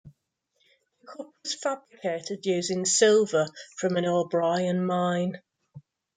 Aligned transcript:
The 1.03 1.07
Cup 1.09 1.31
was 1.43 1.53
fabricated 1.53 2.43
using 2.47 2.85
silver 2.85 3.45
from 3.77 3.97
an 3.97 4.05
O'Brien 4.05 4.83
mine. 4.83 5.43